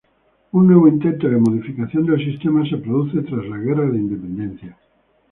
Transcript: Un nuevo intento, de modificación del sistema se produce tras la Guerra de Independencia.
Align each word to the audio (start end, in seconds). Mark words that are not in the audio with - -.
Un 0.53 0.65
nuevo 0.65 0.87
intento, 0.87 1.29
de 1.29 1.37
modificación 1.37 2.07
del 2.07 2.17
sistema 2.25 2.67
se 2.67 2.77
produce 2.77 3.21
tras 3.21 3.45
la 3.45 3.57
Guerra 3.57 3.85
de 3.85 3.99
Independencia. 3.99 4.75